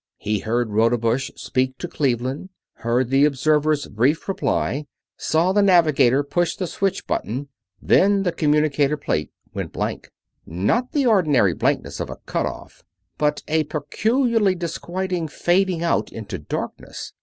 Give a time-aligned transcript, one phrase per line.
[0.17, 6.55] He heard Rodebush speak to Cleveland; heard the observer's brief reply; saw the navigator push
[6.55, 10.09] the switch button then the communicator plate went blank.
[10.43, 12.83] Not the ordinary blankness of a cut off,
[13.19, 17.13] but a peculiarly disquieting fading out into darkness.